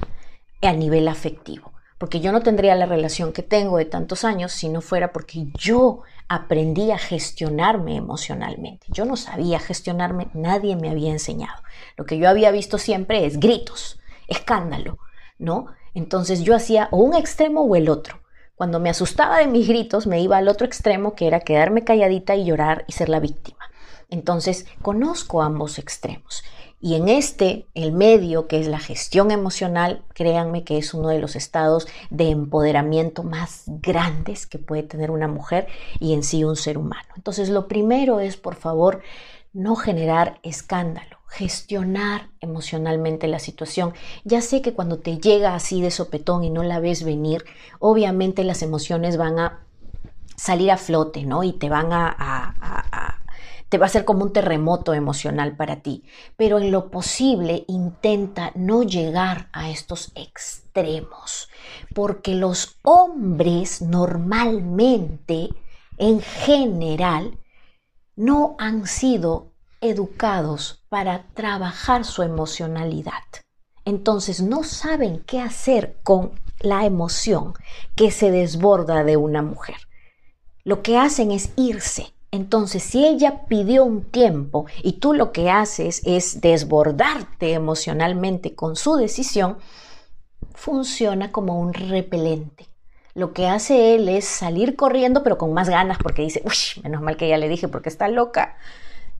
[0.61, 1.71] a nivel afectivo.
[1.97, 5.47] Porque yo no tendría la relación que tengo de tantos años si no fuera porque
[5.57, 8.87] yo aprendí a gestionarme emocionalmente.
[8.89, 11.63] Yo no sabía gestionarme, nadie me había enseñado.
[11.95, 13.97] Lo que yo había visto siempre es gritos,
[14.27, 14.97] escándalo,
[15.39, 15.67] ¿no?
[15.93, 18.24] Entonces yo hacía o un extremo o el otro.
[18.55, 22.35] Cuando me asustaba de mis gritos, me iba al otro extremo, que era quedarme calladita
[22.35, 23.69] y llorar y ser la víctima.
[24.09, 26.43] Entonces, conozco ambos extremos.
[26.79, 31.19] Y en este, el medio, que es la gestión emocional, créanme que es uno de
[31.19, 35.67] los estados de empoderamiento más grandes que puede tener una mujer
[35.99, 37.09] y en sí un ser humano.
[37.15, 39.01] Entonces, lo primero es, por favor,
[39.51, 43.93] no generar escándalo, gestionar emocionalmente la situación.
[44.23, 47.43] Ya sé que cuando te llega así de sopetón y no la ves venir,
[47.79, 49.65] obviamente las emociones van a
[50.35, 51.43] salir a flote, ¿no?
[51.43, 53.21] Y te van a, a,
[53.69, 56.03] te va a ser como un terremoto emocional para ti.
[56.37, 61.49] Pero en lo posible intenta no llegar a estos extremos,
[61.93, 65.49] porque los hombres normalmente,
[65.97, 67.39] en general,
[68.15, 69.54] no han sido
[69.85, 73.23] educados para trabajar su emocionalidad.
[73.85, 77.53] Entonces no saben qué hacer con la emoción
[77.95, 79.77] que se desborda de una mujer.
[80.63, 82.13] Lo que hacen es irse.
[82.31, 88.75] Entonces, si ella pidió un tiempo y tú lo que haces es desbordarte emocionalmente con
[88.75, 89.57] su decisión,
[90.53, 92.67] funciona como un repelente
[93.15, 97.01] lo que hace él es salir corriendo, pero con más ganas, porque dice, uy, menos
[97.01, 98.57] mal que ya le dije porque está loca.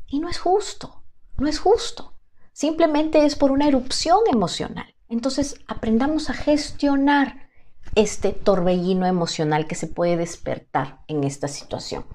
[0.07, 1.03] Y no es justo,
[1.37, 2.13] no es justo.
[2.53, 4.95] Simplemente es por una erupción emocional.
[5.09, 7.49] Entonces, aprendamos a gestionar
[7.95, 12.05] este torbellino emocional que se puede despertar en esta situación.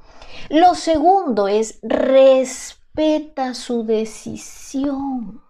[0.48, 5.42] Lo segundo es respeta su decisión.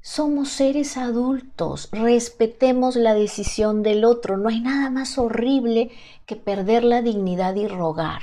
[0.00, 4.36] Somos seres adultos, respetemos la decisión del otro.
[4.36, 5.90] No hay nada más horrible
[6.26, 8.22] que perder la dignidad y rogar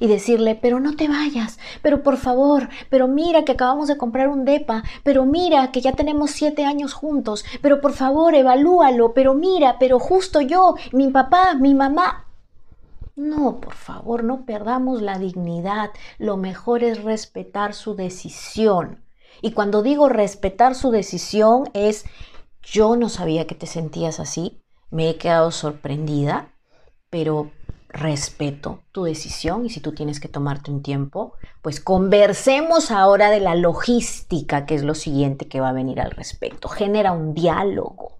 [0.00, 4.28] y decirle, pero no te vayas, pero por favor, pero mira que acabamos de comprar
[4.28, 9.34] un DEPA, pero mira que ya tenemos siete años juntos, pero por favor, evalúalo, pero
[9.34, 12.26] mira, pero justo yo, mi papá, mi mamá.
[13.14, 15.90] No, por favor, no perdamos la dignidad.
[16.18, 19.04] Lo mejor es respetar su decisión.
[19.42, 22.04] Y cuando digo respetar su decisión es,
[22.62, 26.52] yo no sabía que te sentías así, me he quedado sorprendida,
[27.10, 27.50] pero
[27.92, 33.40] respeto tu decisión y si tú tienes que tomarte un tiempo, pues conversemos ahora de
[33.40, 36.68] la logística, que es lo siguiente que va a venir al respecto.
[36.68, 38.18] Genera un diálogo.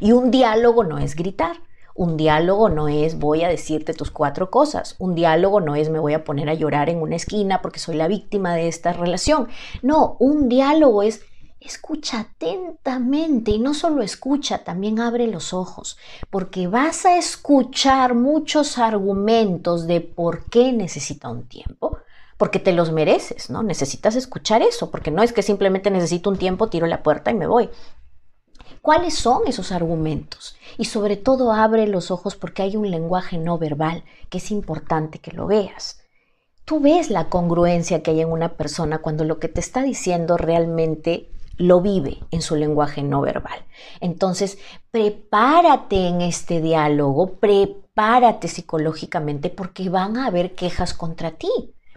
[0.00, 1.56] Y un diálogo no es gritar.
[1.94, 4.96] Un diálogo no es voy a decirte tus cuatro cosas.
[4.98, 7.96] Un diálogo no es me voy a poner a llorar en una esquina porque soy
[7.96, 9.48] la víctima de esta relación.
[9.82, 11.22] No, un diálogo es
[11.60, 15.98] escucha atentamente y no solo escucha, también abre los ojos,
[16.30, 21.98] porque vas a escuchar muchos argumentos de por qué necesita un tiempo,
[22.38, 23.62] porque te los mereces, ¿no?
[23.62, 27.34] Necesitas escuchar eso, porque no es que simplemente necesito un tiempo, tiro la puerta y
[27.34, 27.68] me voy.
[28.80, 30.56] ¿Cuáles son esos argumentos?
[30.78, 35.18] Y sobre todo abre los ojos porque hay un lenguaje no verbal que es importante
[35.18, 36.00] que lo veas.
[36.64, 40.38] Tú ves la congruencia que hay en una persona cuando lo que te está diciendo
[40.38, 41.28] realmente
[41.60, 43.66] lo vive en su lenguaje no verbal.
[44.00, 44.58] Entonces,
[44.90, 51.50] prepárate en este diálogo, prepárate psicológicamente porque van a haber quejas contra ti.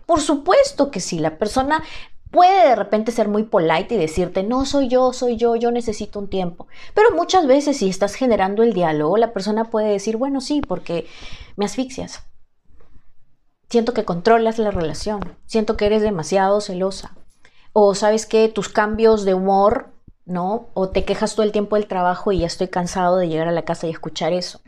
[0.05, 1.81] Por supuesto que sí, la persona
[2.29, 6.19] puede de repente ser muy polite y decirte, no soy yo, soy yo, yo necesito
[6.19, 6.67] un tiempo.
[6.93, 11.07] Pero muchas veces si estás generando el diálogo, la persona puede decir, bueno, sí, porque
[11.55, 12.23] me asfixias.
[13.69, 17.15] Siento que controlas la relación, siento que eres demasiado celosa.
[17.73, 19.91] O sabes que tus cambios de humor,
[20.25, 20.69] ¿no?
[20.73, 23.51] O te quejas todo el tiempo del trabajo y ya estoy cansado de llegar a
[23.51, 24.61] la casa y escuchar eso.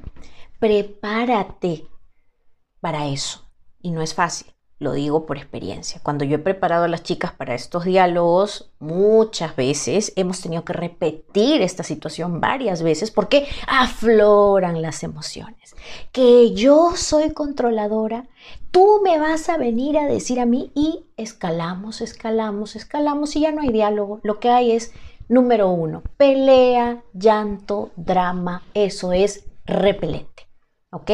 [0.60, 1.88] Prepárate
[2.80, 3.46] para eso.
[3.80, 4.55] Y no es fácil.
[4.78, 6.02] Lo digo por experiencia.
[6.04, 10.74] Cuando yo he preparado a las chicas para estos diálogos, muchas veces hemos tenido que
[10.74, 15.76] repetir esta situación varias veces porque afloran las emociones.
[16.12, 18.28] Que yo soy controladora,
[18.72, 23.54] tú me vas a venir a decir a mí y escalamos, escalamos, escalamos y ya
[23.54, 24.20] no hay diálogo.
[24.24, 24.92] Lo que hay es,
[25.30, 28.64] número uno, pelea, llanto, drama.
[28.74, 30.50] Eso es repelente.
[30.92, 31.12] ¿Ok?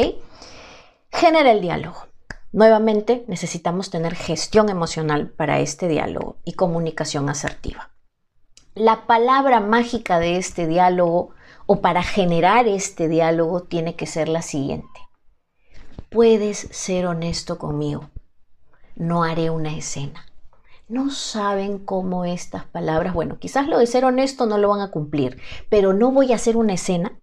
[1.12, 2.11] Genera el diálogo.
[2.52, 7.90] Nuevamente, necesitamos tener gestión emocional para este diálogo y comunicación asertiva.
[8.74, 11.30] La palabra mágica de este diálogo
[11.66, 15.00] o para generar este diálogo tiene que ser la siguiente.
[16.10, 18.10] Puedes ser honesto conmigo.
[18.96, 20.26] No haré una escena.
[20.88, 24.90] No saben cómo estas palabras, bueno, quizás lo de ser honesto no lo van a
[24.90, 27.18] cumplir, pero no voy a hacer una escena,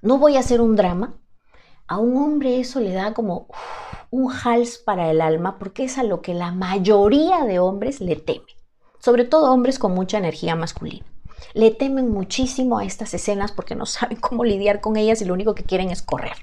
[0.00, 1.14] no voy a hacer un drama.
[1.90, 3.48] A un hombre eso le da como
[4.10, 8.14] un hals para el alma porque es a lo que la mayoría de hombres le
[8.14, 8.46] temen,
[9.00, 11.04] sobre todo hombres con mucha energía masculina.
[11.52, 15.34] Le temen muchísimo a estas escenas porque no saben cómo lidiar con ellas y lo
[15.34, 16.36] único que quieren es correr.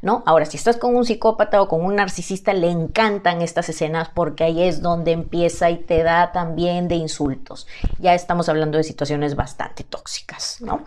[0.00, 0.22] ¿No?
[0.26, 4.44] Ahora, si estás con un psicópata o con un narcisista, le encantan estas escenas porque
[4.44, 7.66] ahí es donde empieza y te da también de insultos.
[7.98, 10.84] Ya estamos hablando de situaciones bastante tóxicas, ¿no?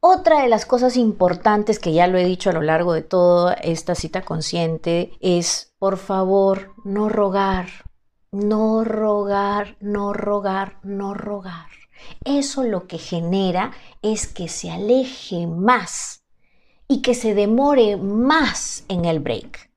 [0.00, 3.54] Otra de las cosas importantes que ya lo he dicho a lo largo de toda
[3.54, 7.66] esta cita consciente es, por favor, no rogar,
[8.30, 11.66] no rogar, no rogar, no rogar.
[12.24, 16.22] Eso lo que genera es que se aleje más
[16.86, 19.67] y que se demore más en el break.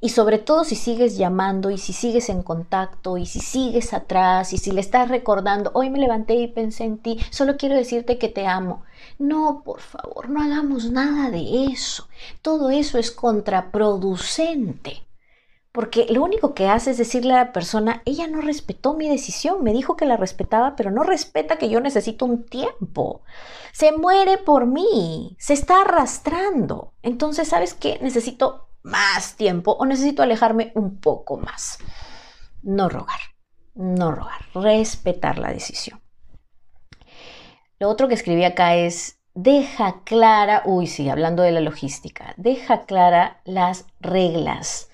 [0.00, 4.52] Y sobre todo si sigues llamando y si sigues en contacto y si sigues atrás
[4.52, 8.16] y si le estás recordando, hoy me levanté y pensé en ti, solo quiero decirte
[8.16, 8.84] que te amo.
[9.18, 12.06] No, por favor, no hagamos nada de eso.
[12.42, 15.08] Todo eso es contraproducente.
[15.72, 19.62] Porque lo único que hace es decirle a la persona, ella no respetó mi decisión,
[19.62, 23.22] me dijo que la respetaba, pero no respeta que yo necesito un tiempo.
[23.72, 26.94] Se muere por mí, se está arrastrando.
[27.02, 27.98] Entonces, ¿sabes qué?
[28.00, 31.78] Necesito más tiempo o necesito alejarme un poco más.
[32.62, 33.20] No rogar,
[33.74, 36.00] no rogar, respetar la decisión.
[37.78, 42.86] Lo otro que escribí acá es, deja clara, uy, sí, hablando de la logística, deja
[42.86, 44.90] clara las reglas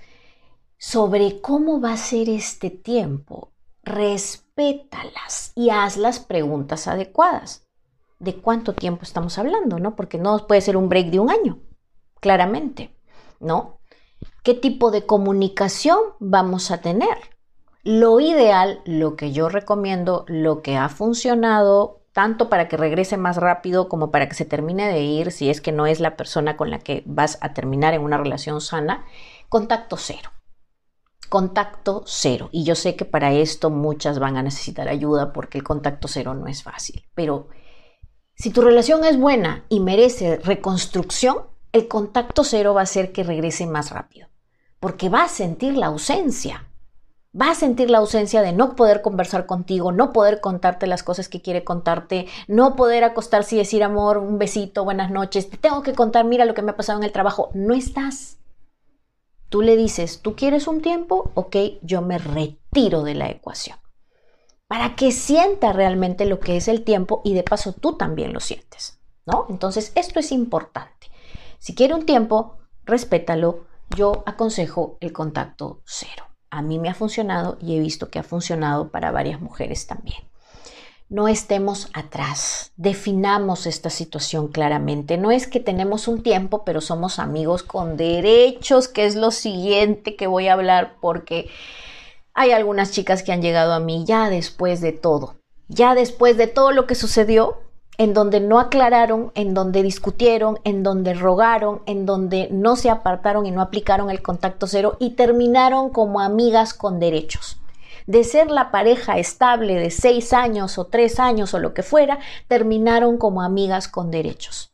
[0.77, 3.53] sobre cómo va a ser este tiempo.
[3.83, 7.67] Respétalas y haz las preguntas adecuadas.
[8.19, 9.97] ¿De cuánto tiempo estamos hablando, no?
[9.97, 11.59] Porque no puede ser un break de un año,
[12.21, 12.95] claramente,
[13.41, 13.79] ¿no?
[14.43, 17.17] ¿Qué tipo de comunicación vamos a tener?
[17.83, 23.37] Lo ideal, lo que yo recomiendo, lo que ha funcionado tanto para que regrese más
[23.37, 26.57] rápido como para que se termine de ir si es que no es la persona
[26.57, 29.05] con la que vas a terminar en una relación sana,
[29.49, 30.31] contacto cero.
[31.29, 32.51] Contacto cero.
[32.53, 36.35] Y yo sé que para esto muchas van a necesitar ayuda porque el contacto cero
[36.35, 37.05] no es fácil.
[37.17, 37.49] Pero
[38.37, 41.39] si tu relación es buena y merece reconstrucción,
[41.75, 44.29] el contacto cero va a hacer que regrese más rápido.
[44.81, 46.67] Porque va a sentir la ausencia
[47.39, 51.29] va a sentir la ausencia de no poder conversar contigo, no poder contarte las cosas
[51.29, 55.83] que quiere contarte, no poder acostarse y decir amor, un besito, buenas noches, te tengo
[55.83, 57.51] que contar, mira lo que me ha pasado en el trabajo.
[57.55, 58.39] No estás.
[59.49, 61.31] Tú le dices, ¿tú quieres un tiempo?
[61.35, 63.79] Ok, yo me retiro de la ecuación.
[64.67, 68.41] Para que sienta realmente lo que es el tiempo y de paso tú también lo
[68.41, 69.47] sientes, ¿no?
[69.49, 70.94] Entonces, esto es importante.
[71.65, 73.65] Si quiere un tiempo, respétalo.
[73.97, 76.25] Yo aconsejo el contacto cero
[76.55, 80.19] a mí me ha funcionado y he visto que ha funcionado para varias mujeres también.
[81.09, 85.19] No estemos atrás, definamos esta situación claramente.
[85.19, 90.15] No es que tenemos un tiempo, pero somos amigos con derechos, que es lo siguiente
[90.15, 91.51] que voy a hablar porque
[92.35, 95.35] hay algunas chicas que han llegado a mí ya después de todo,
[95.67, 97.64] ya después de todo lo que sucedió,
[97.97, 103.47] en donde no aclararon, en donde discutieron, en donde rogaron, en donde no se apartaron
[103.47, 107.61] y no aplicaron el contacto cero y terminaron como amigas con derechos.
[108.07, 112.19] De ser la pareja estable de seis años o tres años o lo que fuera,
[112.49, 114.73] terminaron como amigas con derechos.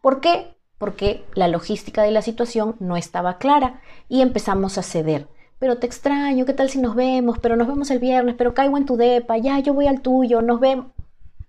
[0.00, 0.54] ¿Por qué?
[0.78, 5.28] Porque la logística de la situación no estaba clara y empezamos a ceder
[5.60, 7.38] pero te extraño, ¿qué tal si nos vemos?
[7.38, 10.40] Pero nos vemos el viernes, pero caigo en tu depa, ya yo voy al tuyo,
[10.40, 10.86] nos vemos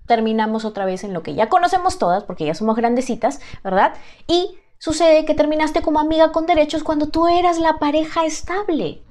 [0.08, 3.94] terminamos otra vez en lo que ya conocemos todas, porque ya somos grandecitas, ¿verdad?
[4.28, 9.04] Y sucede que terminaste como amiga con derechos cuando tú eras la pareja estable.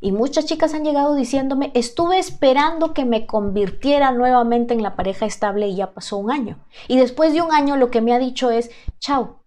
[0.00, 5.24] Y muchas chicas han llegado diciéndome, estuve esperando que me convirtiera nuevamente en la pareja
[5.26, 6.58] estable y ya pasó un año.
[6.86, 9.40] Y después de un año lo que me ha dicho es, chao,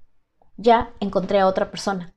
[0.57, 2.13] ya encontré a otra persona.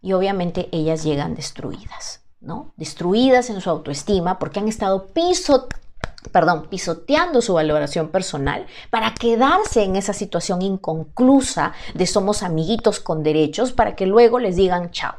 [0.00, 2.72] Y obviamente ellas llegan destruidas, ¿no?
[2.76, 5.87] Destruidas en su autoestima porque han estado pisoteando
[6.32, 13.22] perdón, pisoteando su valoración personal para quedarse en esa situación inconclusa de somos amiguitos con
[13.22, 15.14] derechos para que luego les digan chao.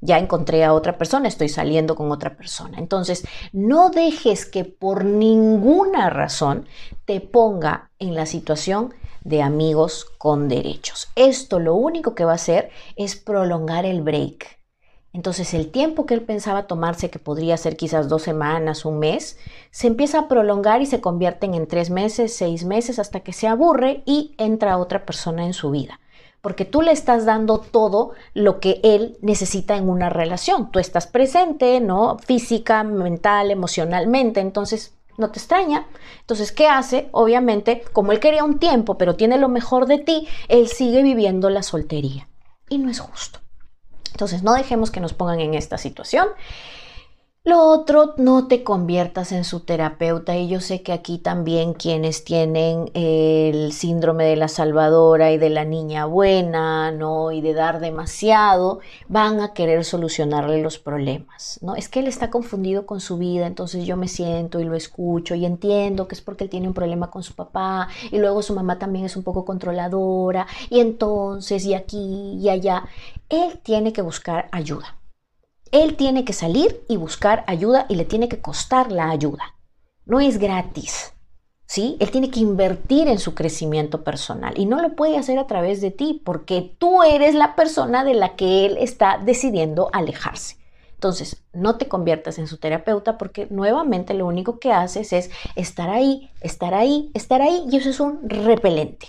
[0.00, 2.78] Ya encontré a otra persona, estoy saliendo con otra persona.
[2.78, 6.68] Entonces, no dejes que por ninguna razón
[7.04, 8.94] te ponga en la situación
[9.24, 11.08] de amigos con derechos.
[11.16, 14.57] Esto lo único que va a hacer es prolongar el break
[15.18, 19.36] entonces el tiempo que él pensaba tomarse, que podría ser quizás dos semanas, un mes,
[19.72, 23.48] se empieza a prolongar y se convierten en tres meses, seis meses, hasta que se
[23.48, 25.98] aburre y entra otra persona en su vida.
[26.40, 30.70] Porque tú le estás dando todo lo que él necesita en una relación.
[30.70, 32.18] Tú estás presente, ¿no?
[32.18, 34.38] Física, mental, emocionalmente.
[34.38, 35.88] Entonces, no te extraña.
[36.20, 37.08] Entonces, ¿qué hace?
[37.10, 41.50] Obviamente, como él quería un tiempo, pero tiene lo mejor de ti, él sigue viviendo
[41.50, 42.28] la soltería.
[42.68, 43.40] Y no es justo.
[44.18, 46.26] Entonces, no dejemos que nos pongan en esta situación.
[47.44, 50.36] Lo otro, no te conviertas en su terapeuta.
[50.36, 55.48] Y yo sé que aquí también quienes tienen el síndrome de la salvadora y de
[55.48, 57.32] la niña buena, ¿no?
[57.32, 61.74] Y de dar demasiado, van a querer solucionarle los problemas, ¿no?
[61.74, 65.34] Es que él está confundido con su vida, entonces yo me siento y lo escucho
[65.34, 68.54] y entiendo que es porque él tiene un problema con su papá y luego su
[68.54, 72.84] mamá también es un poco controladora y entonces y aquí y allá.
[73.30, 74.97] Él tiene que buscar ayuda.
[75.72, 79.54] Él tiene que salir y buscar ayuda y le tiene que costar la ayuda.
[80.06, 81.12] No es gratis.
[81.66, 81.98] ¿Sí?
[82.00, 85.82] Él tiene que invertir en su crecimiento personal y no lo puede hacer a través
[85.82, 90.56] de ti porque tú eres la persona de la que él está decidiendo alejarse.
[90.98, 95.90] Entonces, no te conviertas en su terapeuta porque nuevamente lo único que haces es estar
[95.90, 99.08] ahí, estar ahí, estar ahí y eso es un repelente.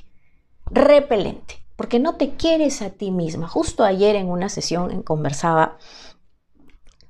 [0.70, 3.48] Repelente, porque no te quieres a ti misma.
[3.48, 5.78] Justo ayer en una sesión conversaba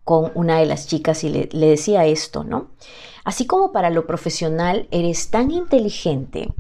[0.09, 2.71] con una de las chicas y le, decía esto, ¿no?
[3.25, 6.51] Así como para lo profesional eres tan inteligente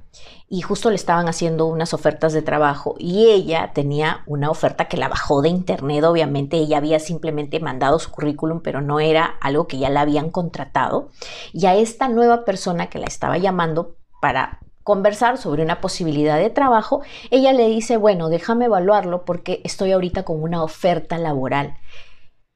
[0.47, 4.97] y justo le estaban haciendo unas ofertas de trabajo y ella tenía una oferta que
[4.97, 9.65] la bajó de internet, obviamente ella había simplemente mandado su currículum, pero no era algo
[9.65, 11.09] que ya la habían contratado.
[11.51, 16.49] Y a esta nueva persona que la estaba llamando para conversar sobre una posibilidad de
[16.49, 21.77] trabajo, ella le dice, bueno, déjame evaluarlo porque estoy ahorita con una oferta laboral.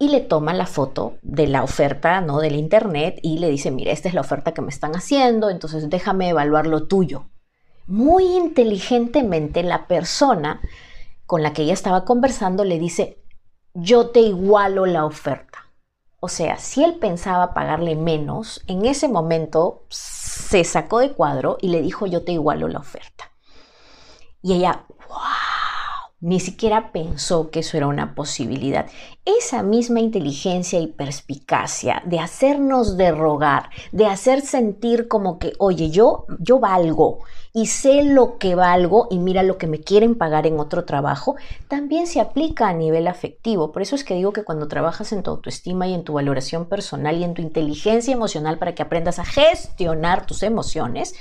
[0.04, 2.42] Y le toma la foto de la oferta, ¿no?
[2.42, 5.90] Del internet y le dice, mira, esta es la oferta que me están haciendo, entonces
[5.90, 7.30] déjame evaluar lo tuyo.
[7.88, 10.60] Muy inteligentemente la persona
[11.26, 13.24] con la que ella estaba conversando le dice,
[13.74, 15.70] yo te igualo la oferta.
[16.20, 21.70] O sea, si él pensaba pagarle menos, en ese momento se sacó de cuadro y
[21.70, 23.32] le dijo yo te igualo la oferta.
[24.42, 25.18] Y ella, wow,
[26.24, 28.86] ni siquiera pensó que eso era una posibilidad.
[29.26, 36.26] Esa misma inteligencia y perspicacia de hacernos derrogar, de hacer sentir como que, oye, yo,
[36.40, 37.20] yo valgo
[37.52, 41.36] y sé lo que valgo y mira lo que me quieren pagar en otro trabajo,
[41.68, 43.74] también se aplica a nivel afectivo.
[43.74, 46.70] Por eso es que digo que cuando trabajas en tu autoestima y en tu valoración
[46.70, 51.16] personal y en tu inteligencia emocional para que aprendas a gestionar tus emociones,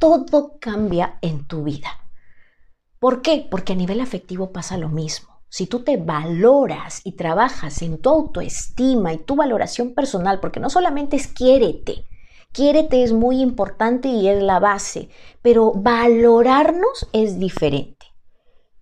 [0.00, 2.07] todo cambia en tu vida.
[2.98, 3.46] ¿Por qué?
[3.50, 5.28] Porque a nivel afectivo pasa lo mismo.
[5.48, 10.68] Si tú te valoras y trabajas en tu autoestima y tu valoración personal, porque no
[10.68, 12.04] solamente es quiérete,
[12.52, 15.10] Quiérete es muy importante y es la base,
[15.42, 18.06] pero valorarnos es diferente.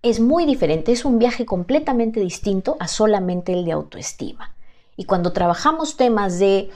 [0.02, 4.54] Es muy diferente, es un viaje completamente distinto a solamente el de autoestima.
[4.96, 6.70] Y cuando trabajamos temas de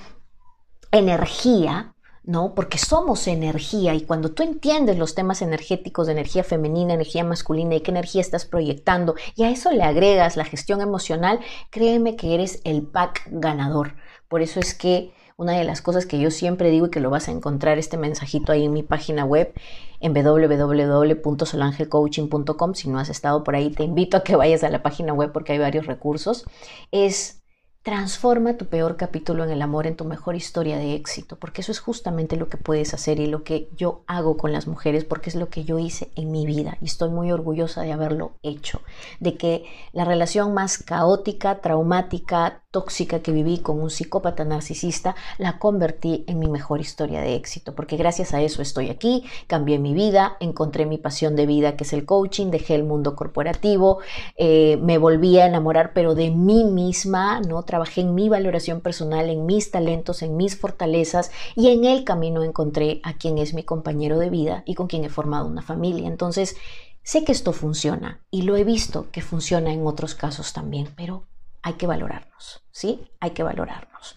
[0.90, 2.54] energía, ¿no?
[2.54, 7.74] Porque somos energía y cuando tú entiendes los temas energéticos de energía femenina, energía masculina
[7.74, 11.40] y qué energía estás proyectando y a eso le agregas la gestión emocional,
[11.70, 13.96] créeme que eres el pack ganador.
[14.28, 17.08] Por eso es que una de las cosas que yo siempre digo y que lo
[17.08, 19.54] vas a encontrar este mensajito ahí en mi página web
[20.00, 22.74] en www.solangecoaching.com.
[22.74, 25.32] Si no has estado por ahí, te invito a que vayas a la página web
[25.32, 26.44] porque hay varios recursos.
[26.92, 27.39] Es
[27.82, 31.72] Transforma tu peor capítulo en el amor en tu mejor historia de éxito, porque eso
[31.72, 35.30] es justamente lo que puedes hacer y lo que yo hago con las mujeres, porque
[35.30, 38.82] es lo que yo hice en mi vida y estoy muy orgullosa de haberlo hecho,
[39.18, 39.64] de que
[39.94, 46.38] la relación más caótica, traumática, tóxica que viví con un psicópata narcisista, la convertí en
[46.38, 50.86] mi mejor historia de éxito, porque gracias a eso estoy aquí, cambié mi vida, encontré
[50.86, 53.98] mi pasión de vida, que es el coaching, dejé el mundo corporativo,
[54.36, 57.64] eh, me volví a enamorar, pero de mí misma, ¿no?
[57.64, 62.44] trabajé en mi valoración personal, en mis talentos, en mis fortalezas y en el camino
[62.44, 66.06] encontré a quien es mi compañero de vida y con quien he formado una familia.
[66.06, 66.54] Entonces,
[67.02, 71.24] sé que esto funciona y lo he visto que funciona en otros casos también, pero
[71.62, 73.08] hay que valorarnos, ¿sí?
[73.20, 74.16] Hay que valorarnos.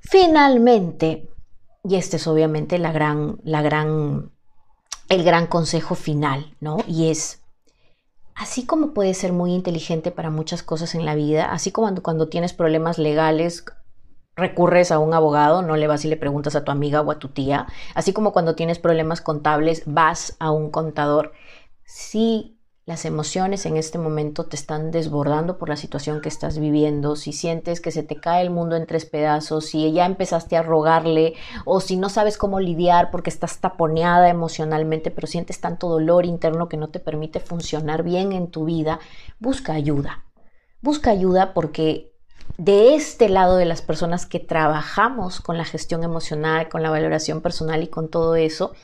[0.00, 1.30] Finalmente,
[1.82, 4.32] y este es obviamente la gran, la gran,
[5.08, 6.78] el gran consejo final, ¿no?
[6.86, 7.42] Y es
[8.34, 12.28] así como puedes ser muy inteligente para muchas cosas en la vida, así como cuando,
[12.28, 13.64] tienes problemas legales,
[14.36, 17.18] recurres a un abogado, no le vas y le preguntas a tu amiga o a
[17.18, 21.32] tu tía, así como cuando tienes problemas contables, vas a un contador.
[21.84, 22.53] Sí
[22.86, 27.32] las emociones en este momento te están desbordando por la situación que estás viviendo, si
[27.32, 31.34] sientes que se te cae el mundo en tres pedazos, si ya empezaste a rogarle
[31.64, 36.68] o si no sabes cómo lidiar porque estás taponeada emocionalmente, pero sientes tanto dolor interno
[36.68, 39.00] que no te permite funcionar bien en tu vida,
[39.38, 40.24] busca ayuda.
[40.82, 42.12] Busca ayuda porque
[42.58, 47.40] de este lado de las personas que trabajamos con la gestión emocional, con la valoración
[47.40, 48.74] personal y con todo eso,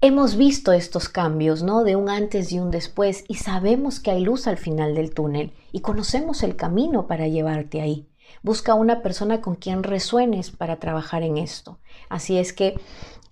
[0.00, 1.84] hemos visto estos cambios, ¿no?
[1.84, 5.52] De un antes y un después y sabemos que hay luz al final del túnel
[5.72, 8.06] y conocemos el camino para llevarte ahí.
[8.42, 11.78] Busca una persona con quien resuenes para trabajar en esto.
[12.08, 12.74] Así es que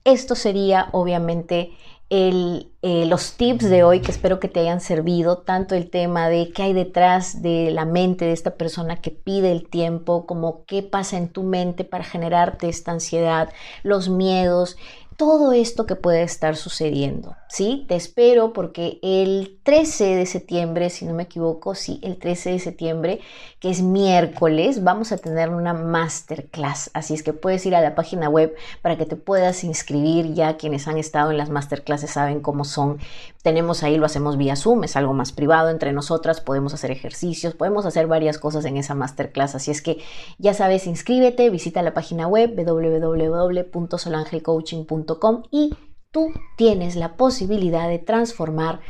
[0.05, 1.73] esto sería obviamente
[2.11, 6.29] el, eh, los tips de hoy que espero que te hayan servido, tanto el tema
[6.29, 10.65] de qué hay detrás de la mente de esta persona que pide el tiempo, como
[10.67, 13.53] qué pasa en tu mente para generarte esta ansiedad,
[13.83, 14.77] los miedos,
[15.17, 17.37] todo esto que puede estar sucediendo.
[17.55, 17.85] ¿sí?
[17.89, 22.59] Te espero porque el 13 de septiembre, si no me equivoco, sí, el 13 de
[22.59, 23.21] septiembre,
[23.61, 26.91] que es miércoles, vamos a tener una masterclass.
[26.95, 30.35] Así es que puedes ir a la página web para que te puedas inscribir.
[30.35, 32.99] Ya quienes han estado en las masterclasses saben cómo son.
[33.45, 37.55] Tenemos ahí, lo hacemos vía Zoom, es algo más privado entre nosotras, podemos hacer ejercicios,
[37.55, 39.55] podemos hacer varias cosas en esa masterclass.
[39.55, 39.99] Así es que
[40.39, 45.75] ya sabes, inscríbete, visita la página web www.solangelcoaching.com y
[46.11, 48.81] tú tienes la posibilidad de transformar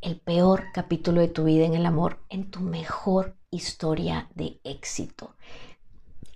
[0.00, 5.36] el peor capítulo de tu vida en el amor en tu mejor historia de éxito.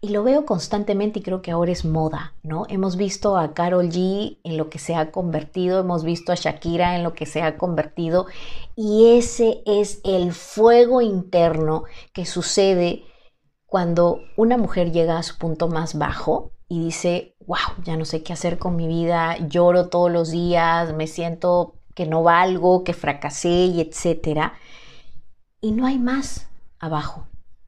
[0.02, 2.64] Y lo veo constantemente y creo que ahora es moda, ¿no?
[2.70, 6.96] Hemos visto a Carol G en lo que se ha convertido, hemos visto a Shakira
[6.96, 8.26] en lo que se ha convertido
[8.74, 11.84] y ese es el fuego interno
[12.14, 13.04] que sucede
[13.66, 18.22] cuando una mujer llega a su punto más bajo y dice, wow, ya no sé
[18.22, 22.94] qué hacer con mi vida, lloro todos los días, me siento que no valgo, que
[22.94, 24.54] fracasé y etcétera.
[25.60, 26.48] Y no hay más
[26.78, 27.26] abajo,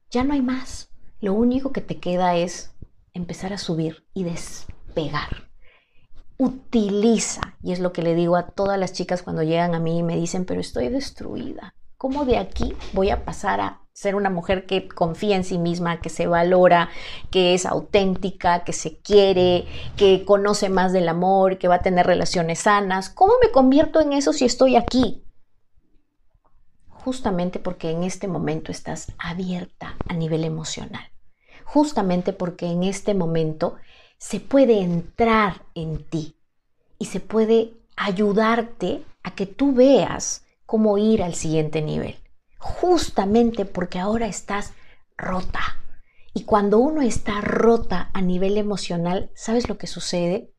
[0.09, 0.92] ya no hay más.
[1.23, 2.75] Lo único que te queda es
[3.13, 5.49] empezar a subir y despegar.
[6.37, 9.99] Utiliza, y es lo que le digo a todas las chicas cuando llegan a mí
[9.99, 11.75] y me dicen, pero estoy destruida.
[11.95, 16.01] ¿Cómo de aquí voy a pasar a ser una mujer que confía en sí misma,
[16.01, 16.89] que se valora,
[17.31, 19.63] que es auténtica, que se quiere,
[19.95, 23.09] que conoce más del amor, que va a tener relaciones sanas?
[23.09, 25.23] ¿Cómo me convierto en eso si estoy aquí?
[26.89, 31.12] Justamente porque en este momento estás abierta a nivel emocional.
[31.65, 33.75] Justamente porque en este momento
[34.17, 36.35] se puede entrar en ti
[36.99, 42.15] y se puede ayudarte a que tú veas cómo ir al siguiente nivel.
[42.57, 44.73] Justamente porque ahora estás
[45.17, 45.61] rota.
[46.33, 50.51] Y cuando uno está rota a nivel emocional, ¿sabes lo que sucede?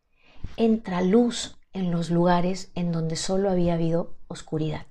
[0.56, 4.86] Entra luz en los lugares en donde solo había habido oscuridad.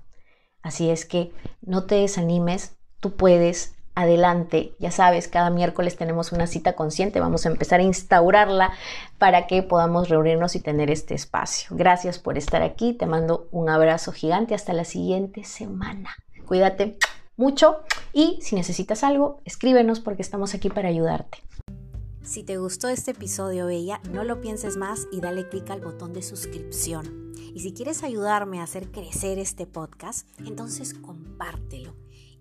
[0.62, 4.74] Así es que no te desanimes, tú puedes, adelante.
[4.78, 8.72] Ya sabes, cada miércoles tenemos una cita consciente, vamos a empezar a instaurarla
[9.18, 11.68] para que podamos reunirnos y tener este espacio.
[11.76, 16.10] Gracias por estar aquí, te mando un abrazo gigante, hasta la siguiente semana.
[16.46, 16.98] Cuídate
[17.36, 17.78] mucho
[18.12, 21.38] y si necesitas algo, escríbenos porque estamos aquí para ayudarte.
[22.22, 26.14] Si te gustó este episodio, Bella, no lo pienses más y dale clic al botón
[26.14, 27.34] de suscripción.
[27.54, 32.03] Y si quieres ayudarme a hacer crecer este podcast, entonces compártelo